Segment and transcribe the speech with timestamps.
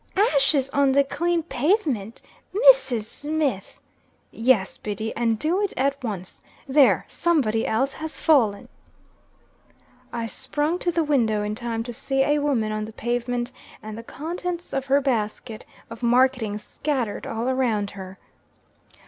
[0.33, 2.23] "Ashes on the clane pavement!
[2.55, 3.03] Mrs.
[3.03, 3.79] Smith!"
[4.31, 6.41] "Yes, Biddy; and do it at once.
[6.67, 7.05] There!
[7.07, 8.67] Somebody else has fallen."
[10.11, 13.51] I sprung to the window in time to see a woman on the pavement,
[13.83, 18.17] and the contents of her basket of marketing scattered all around her.